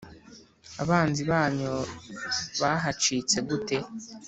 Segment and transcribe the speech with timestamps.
[0.83, 1.71] Abanzi banyu
[2.59, 3.77] bahacitse gute